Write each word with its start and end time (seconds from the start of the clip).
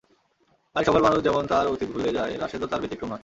অনেক 0.75 0.85
সফল 0.87 1.01
মানুষ 1.01 1.19
যেমন 1.23 1.43
তার 1.47 1.65
অতীত 1.67 1.89
ভুলে 1.91 2.11
যায়, 2.13 2.33
রাশেদও 2.37 2.67
তার 2.67 2.81
ব্যতিক্রম 2.81 3.09
নয়। 3.09 3.19